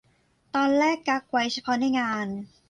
[0.55, 2.27] ตอนแรกกั๊กไว้เฉพาะในงาน